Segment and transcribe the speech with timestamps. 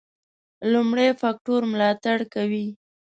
[0.71, 2.67] لومړي فکټور ملاتړ کوي.